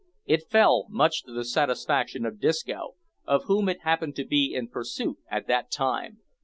It 0.25 0.49
fell, 0.49 0.87
much 0.89 1.23
to 1.25 1.31
the 1.31 1.45
satisfaction 1.45 2.25
of 2.25 2.39
Disco, 2.39 2.95
of 3.27 3.43
whom 3.43 3.69
it 3.69 3.81
happened 3.81 4.15
to 4.15 4.25
be 4.25 4.51
in 4.55 4.67
pursuit 4.67 5.19
at 5.29 5.45
the 5.45 5.63
time. 5.69 6.21